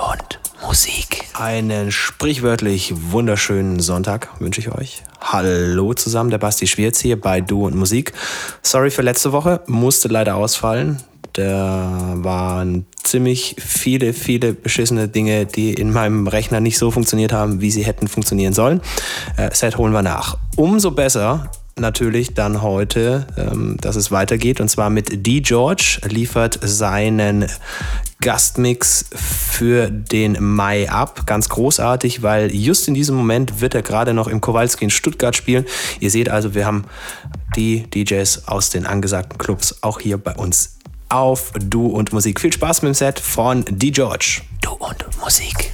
und 0.00 0.40
Musik. 0.66 1.24
Einen 1.34 1.90
sprichwörtlich 1.92 2.92
wunderschönen 3.10 3.80
Sonntag 3.80 4.28
wünsche 4.40 4.60
ich 4.60 4.70
euch. 4.72 5.02
Hallo 5.20 5.94
zusammen, 5.94 6.30
der 6.30 6.38
Basti 6.38 6.66
Schwierz 6.66 7.00
hier 7.00 7.20
bei 7.20 7.40
Du 7.40 7.66
und 7.66 7.74
Musik. 7.74 8.12
Sorry 8.62 8.90
für 8.90 9.02
letzte 9.02 9.32
Woche, 9.32 9.60
musste 9.66 10.08
leider 10.08 10.36
ausfallen. 10.36 11.02
Da 11.34 12.14
waren 12.16 12.86
ziemlich 13.02 13.56
viele, 13.58 14.12
viele 14.12 14.52
beschissene 14.52 15.08
Dinge, 15.08 15.46
die 15.46 15.74
in 15.74 15.92
meinem 15.92 16.26
Rechner 16.26 16.60
nicht 16.60 16.78
so 16.78 16.90
funktioniert 16.90 17.32
haben, 17.32 17.60
wie 17.60 17.70
sie 17.70 17.84
hätten 17.84 18.08
funktionieren 18.08 18.52
sollen. 18.52 18.80
Äh, 19.36 19.54
Set 19.54 19.78
holen 19.78 19.92
wir 19.92 20.02
nach. 20.02 20.36
Umso 20.56 20.90
besser 20.90 21.50
natürlich 21.80 22.34
dann 22.34 22.62
heute, 22.62 23.26
ähm, 23.36 23.76
dass 23.80 23.96
es 23.96 24.10
weitergeht. 24.10 24.60
Und 24.60 24.68
zwar 24.68 24.90
mit 24.90 25.26
D. 25.26 25.40
George 25.40 26.00
liefert 26.04 26.58
seinen 26.62 27.46
Gastmix 28.20 29.06
für 29.14 29.90
den 29.90 30.36
Mai 30.40 30.90
ab. 30.90 31.26
Ganz 31.26 31.48
großartig, 31.48 32.22
weil 32.22 32.54
just 32.54 32.86
in 32.86 32.94
diesem 32.94 33.16
Moment 33.16 33.60
wird 33.60 33.74
er 33.74 33.82
gerade 33.82 34.12
noch 34.12 34.28
im 34.28 34.40
Kowalski 34.40 34.84
in 34.84 34.90
Stuttgart 34.90 35.34
spielen. 35.34 35.64
Ihr 36.00 36.10
seht 36.10 36.28
also, 36.28 36.54
wir 36.54 36.66
haben 36.66 36.84
die 37.56 37.88
DJs 37.90 38.46
aus 38.46 38.70
den 38.70 38.86
angesagten 38.86 39.38
Clubs 39.38 39.78
auch 39.80 40.00
hier 40.00 40.18
bei 40.18 40.34
uns 40.34 40.76
auf 41.08 41.52
Du 41.58 41.86
und 41.86 42.12
Musik. 42.12 42.40
Viel 42.40 42.52
Spaß 42.52 42.82
mit 42.82 42.90
dem 42.90 42.94
Set 42.94 43.18
von 43.18 43.64
D. 43.68 43.90
George. 43.90 44.42
Du 44.60 44.70
und 44.72 45.04
Musik. 45.20 45.72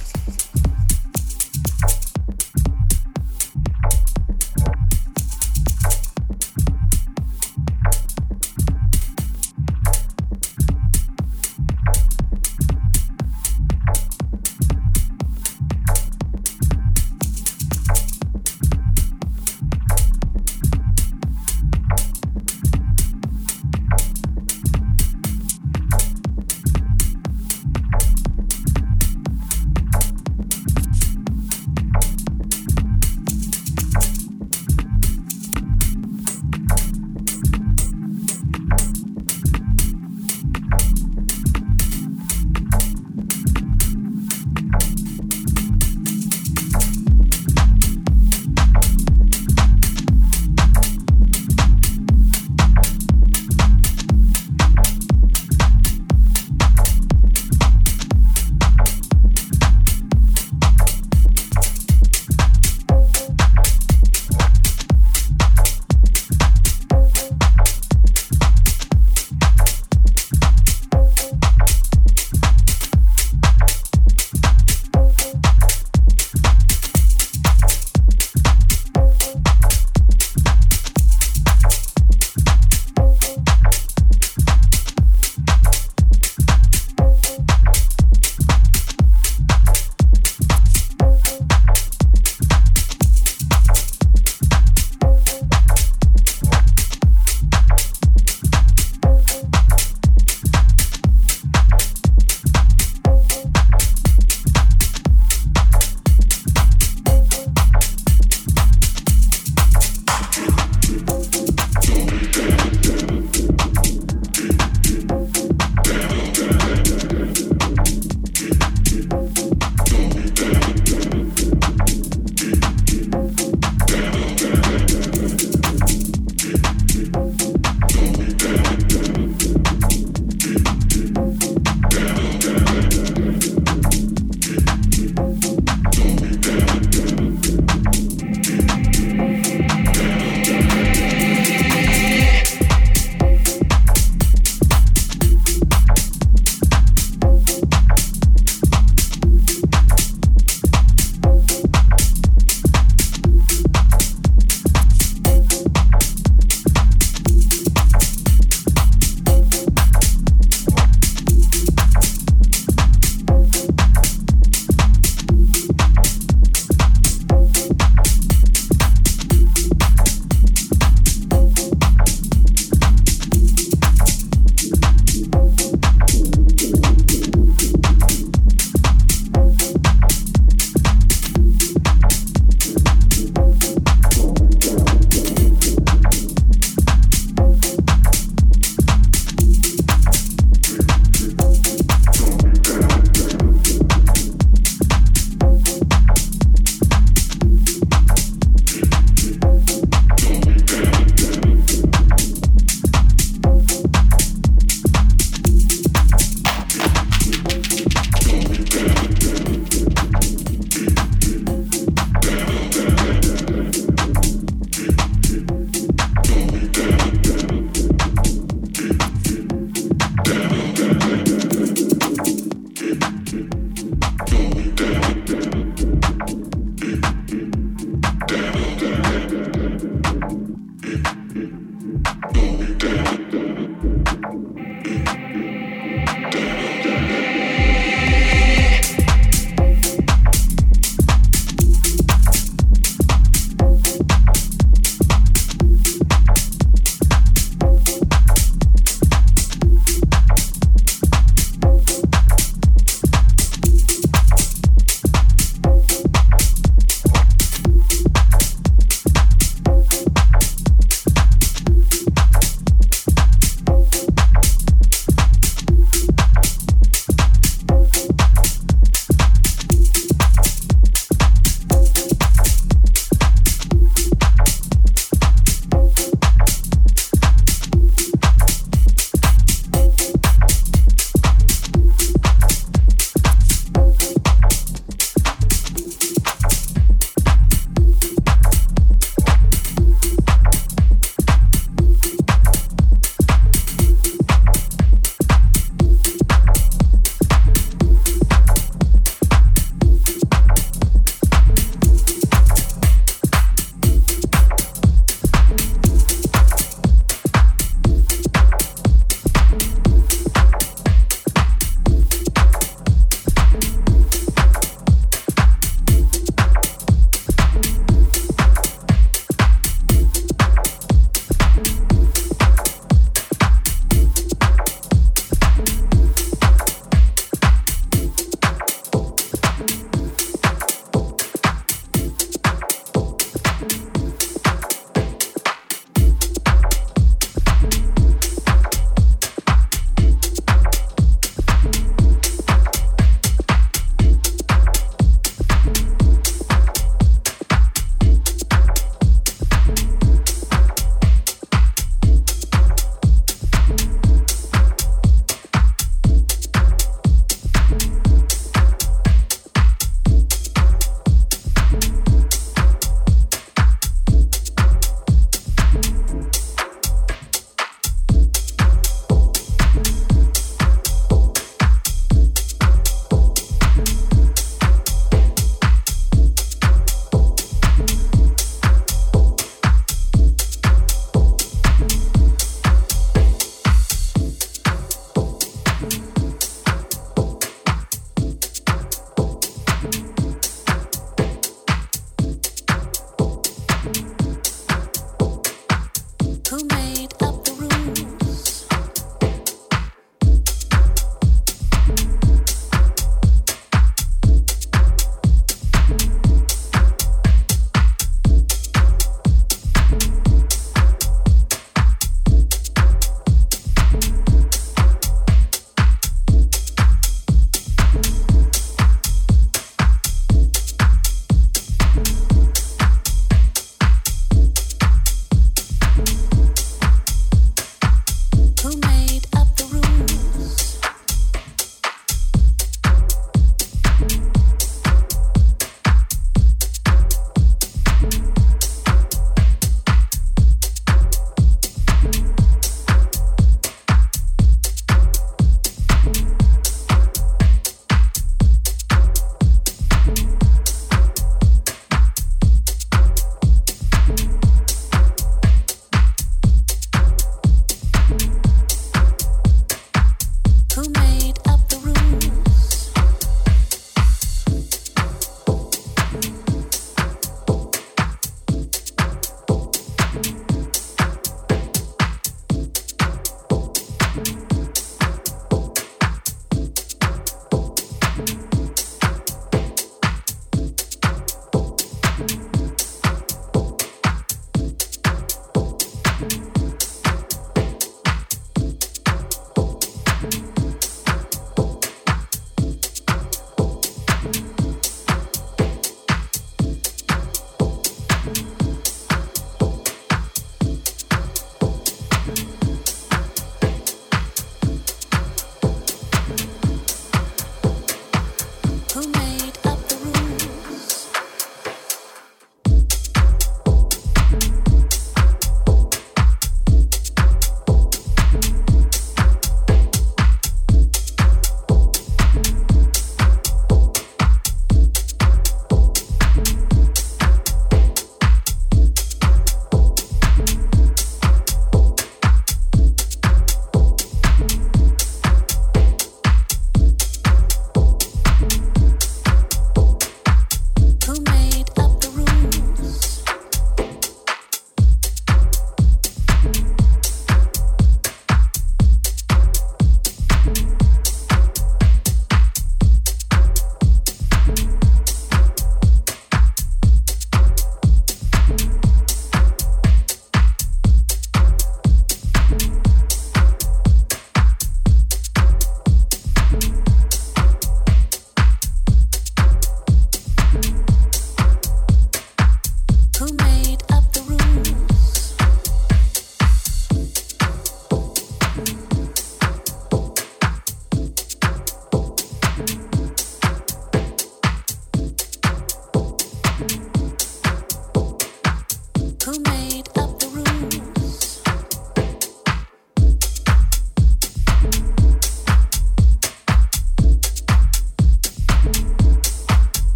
who 460.77 460.87
made 460.89 461.46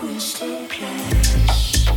crystal 0.00 0.66
place. 0.66 1.90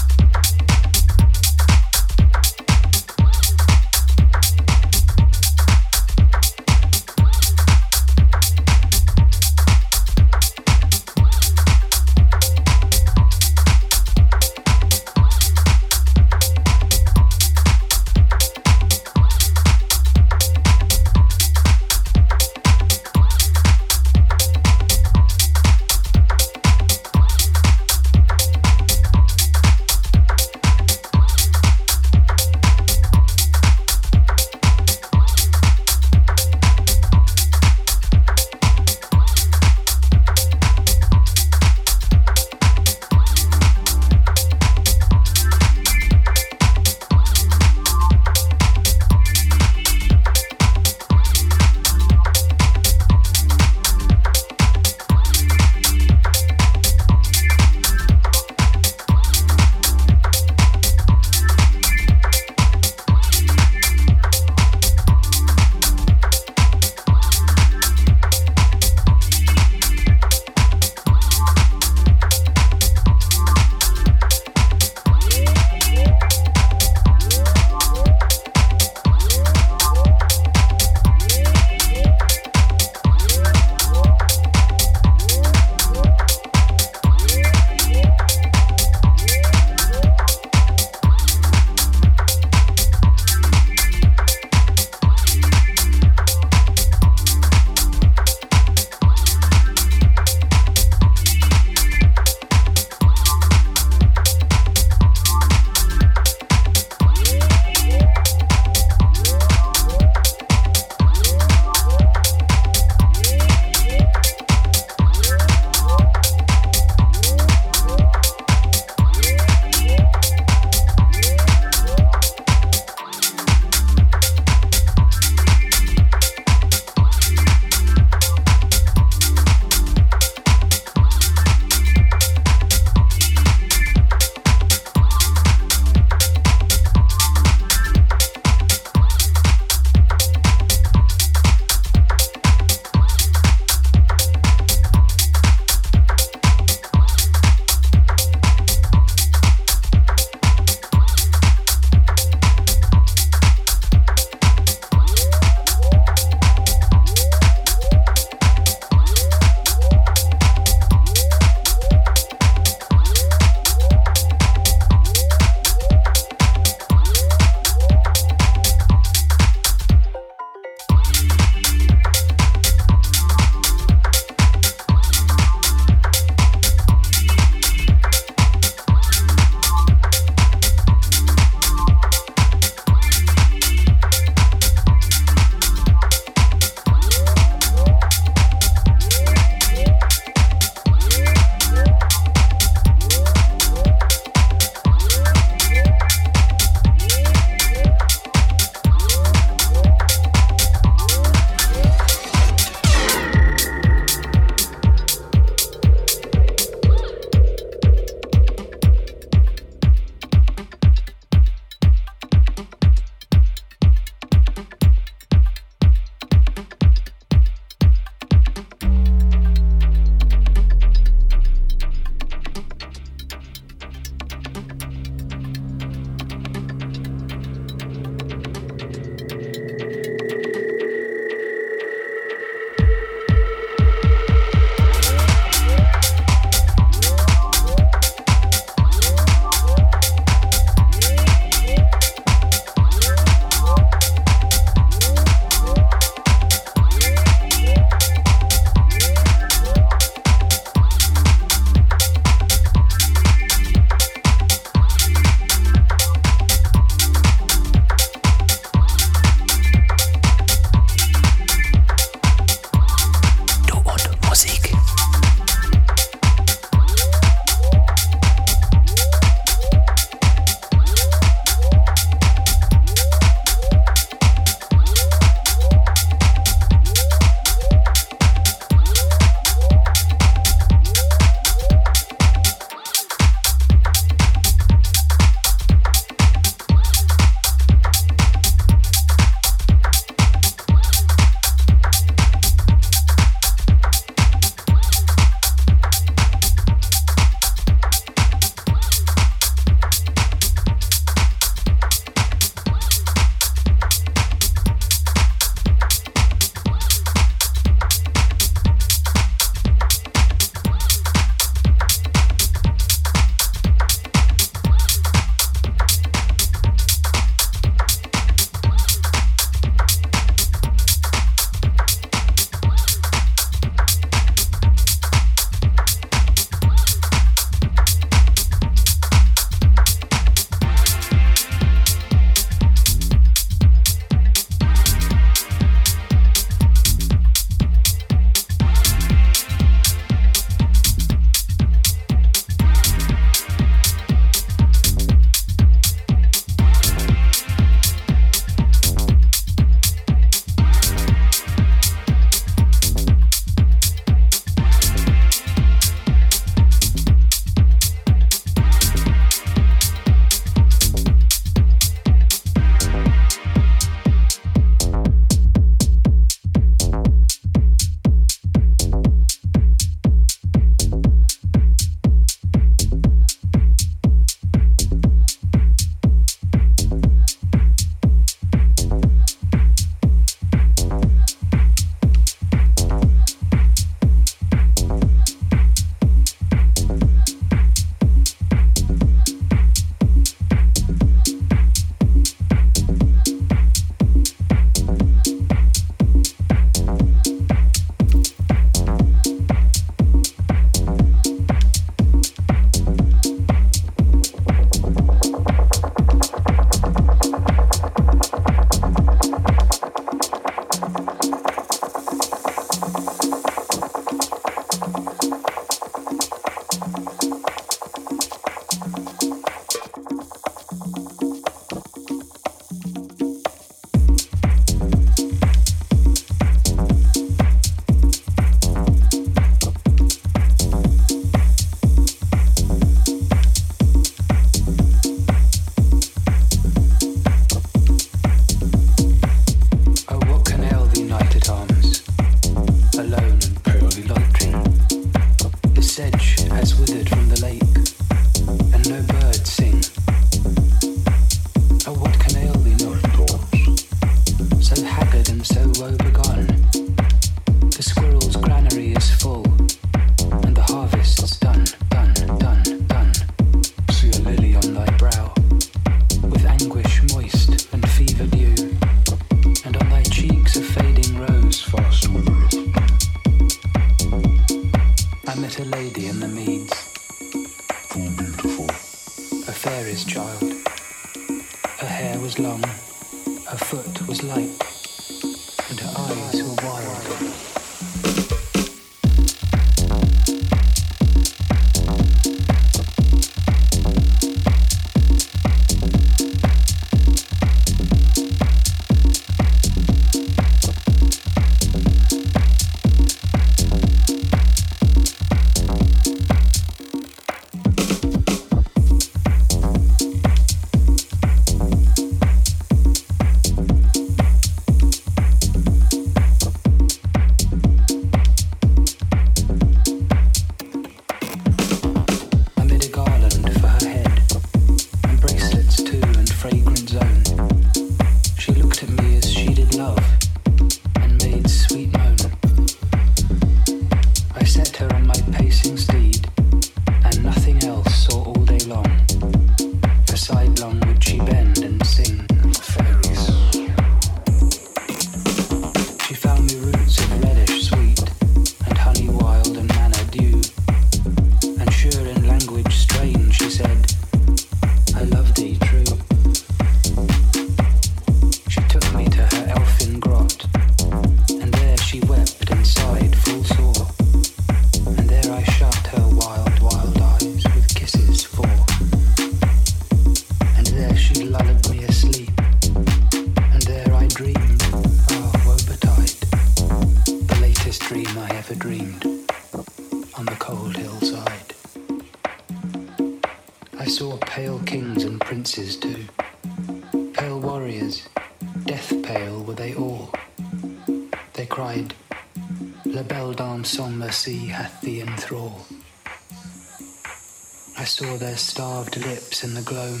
saw 598.00 598.16
their 598.16 598.36
starved 598.38 598.96
lips 598.96 599.44
in 599.44 599.52
the 599.52 599.60
gloam, 599.60 600.00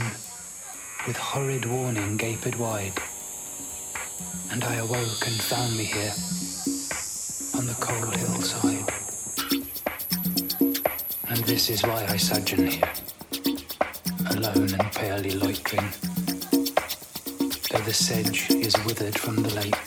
with 1.06 1.18
horrid 1.18 1.66
warning 1.66 2.16
gaped 2.16 2.56
wide. 2.58 2.94
And 4.50 4.64
I 4.64 4.76
awoke 4.76 5.26
and 5.26 5.38
found 5.38 5.76
me 5.76 5.84
here, 5.84 6.14
on 7.58 7.66
the 7.66 7.76
cold 7.78 8.16
hillside. 8.16 8.88
And 11.28 11.44
this 11.44 11.68
is 11.68 11.82
why 11.82 12.06
I 12.08 12.16
sojourn 12.16 12.68
here, 12.68 12.92
alone 14.30 14.72
and 14.72 14.92
palely 14.92 15.32
loitering, 15.32 15.90
though 17.70 17.84
the 17.84 17.92
sedge 17.92 18.50
is 18.50 18.74
withered 18.86 19.18
from 19.18 19.42
the 19.42 19.54
lake. 19.54 19.79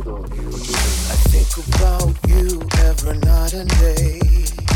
I 0.00 1.16
think 1.26 1.66
about 1.74 2.14
you 2.28 2.62
every 2.84 3.18
night 3.18 3.52
and 3.54 3.68
day. 3.80 4.67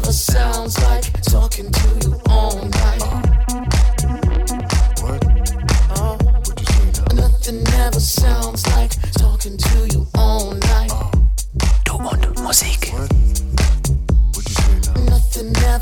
never 0.00 0.12
sounds 0.12 0.78
like 0.84 1.12
talking 1.22 1.68
to 1.72 1.88
you 2.04 2.14
all 2.28 2.62
night. 2.62 3.02
Oh, 5.96 6.16
Nothing 7.16 7.66
ever 7.74 7.98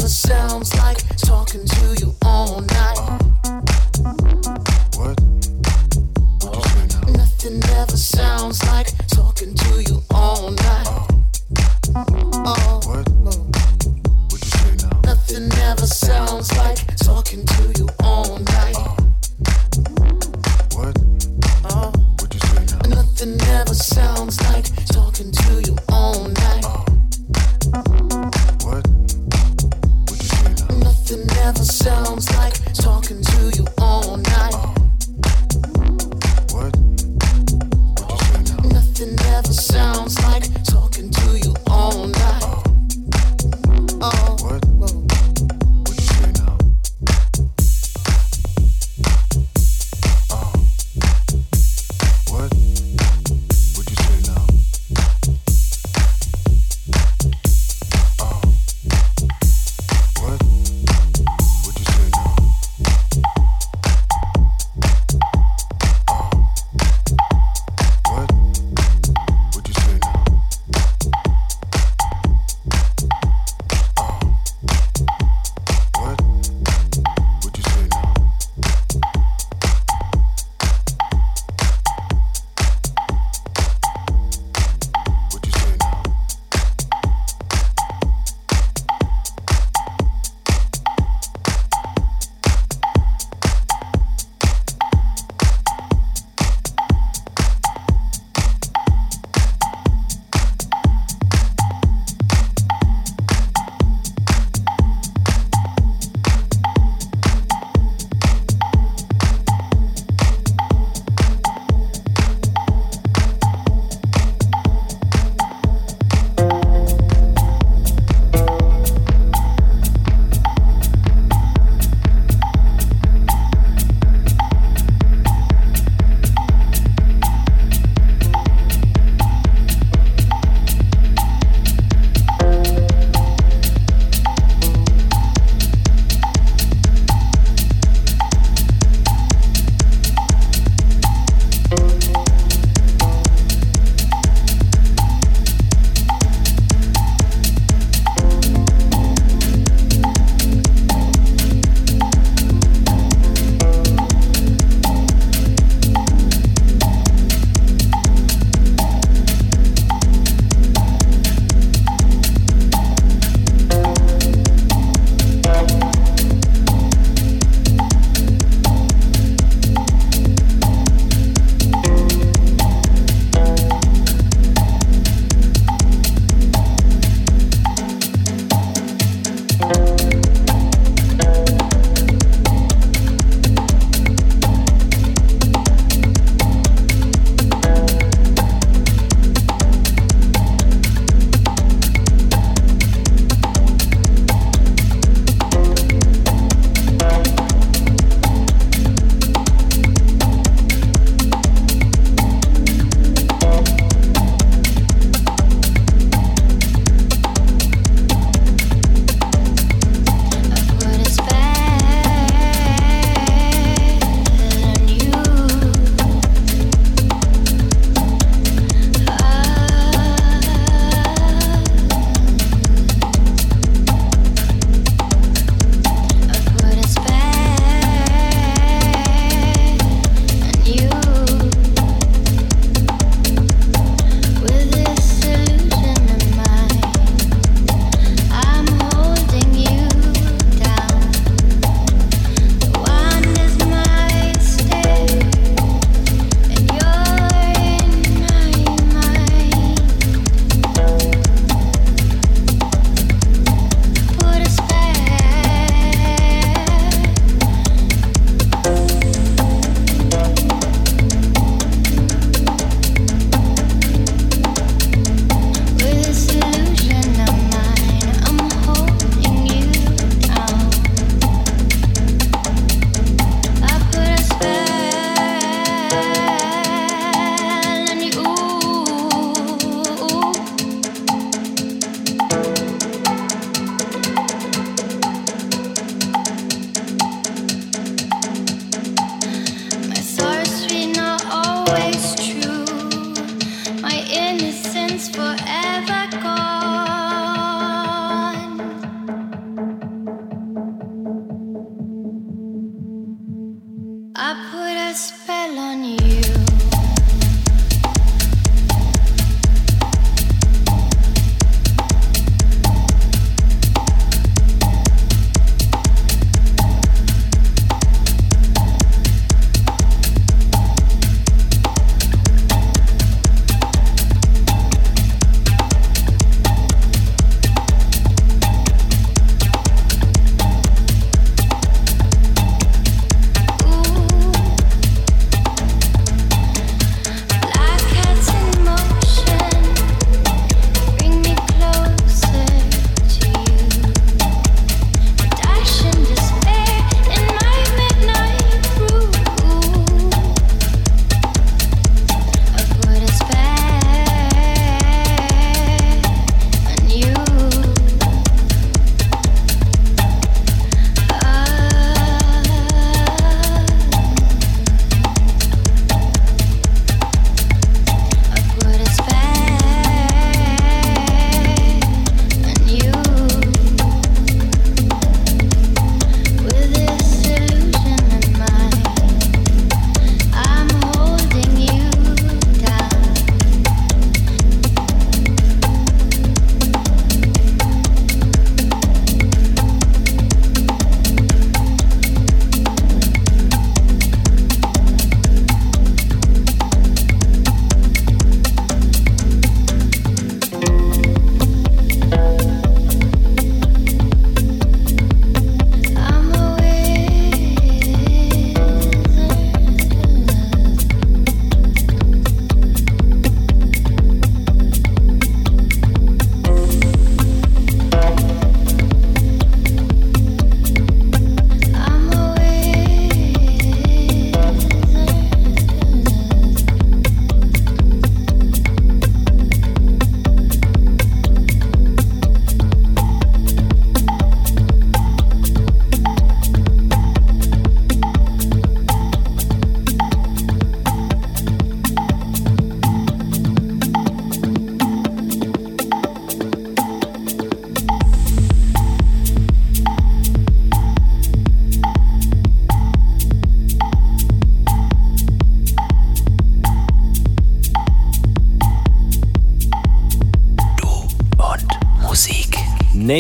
sounds 0.09 0.75
like 0.79 0.97
talking 1.21 1.67
to 1.67 1.95
you 2.01 2.15
all 2.25 2.63
night. 2.63 2.96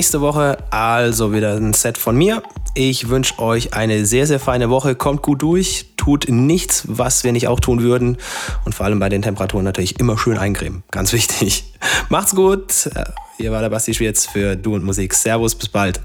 Nächste 0.07 0.21
Woche 0.21 0.59
also 0.71 1.33
wieder 1.33 1.57
ein 1.57 1.73
Set 1.73 1.99
von 1.99 2.17
mir. 2.17 2.41
Ich 2.75 3.09
wünsche 3.09 3.41
euch 3.41 3.75
eine 3.75 4.07
sehr, 4.07 4.29
sehr 4.29 4.39
feine 4.39 4.71
Woche. 4.71 4.95
Kommt 4.95 5.21
gut 5.21 5.43
durch, 5.43 5.87
tut 5.97 6.29
nichts, 6.29 6.85
was 6.87 7.25
wir 7.25 7.33
nicht 7.33 7.49
auch 7.49 7.59
tun 7.59 7.83
würden. 7.83 8.17
Und 8.65 8.73
vor 8.73 8.87
allem 8.87 9.01
bei 9.01 9.09
den 9.09 9.23
Temperaturen 9.23 9.65
natürlich 9.65 9.99
immer 9.99 10.17
schön 10.17 10.39
eincremen. 10.39 10.85
Ganz 10.93 11.13
wichtig. 11.13 11.65
Macht's 12.09 12.37
gut. 12.37 12.89
Hier 13.37 13.51
war 13.51 13.63
der 13.63 13.69
Basti 13.69 13.95
Schwierz 13.95 14.27
für 14.27 14.55
Du 14.55 14.77
und 14.77 14.85
Musik. 14.85 15.13
Servus, 15.13 15.57
bis 15.57 15.71
bald. 15.71 16.01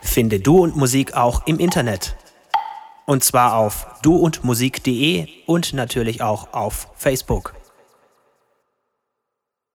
Finde 0.00 0.40
Du 0.40 0.62
und 0.62 0.74
Musik 0.74 1.12
auch 1.12 1.46
im 1.46 1.58
Internet. 1.58 2.16
Und 3.04 3.22
zwar 3.22 3.54
auf 3.56 3.86
duundmusik.de 4.00 5.26
und 5.44 5.74
natürlich 5.74 6.22
auch 6.22 6.54
auf 6.54 6.88
Facebook. 6.96 7.52